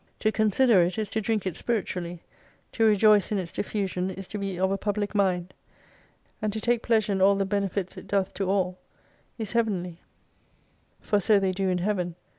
[0.21, 2.23] To consider it, is to drink it spiritually.
[2.71, 5.53] To rejoice in its diffusion is to be of a public mind.
[6.41, 8.79] And to take pleasure in all the benefits it doth to all
[9.37, 9.99] is Heavenly,
[11.01, 12.15] for '9 so they do in Heaven.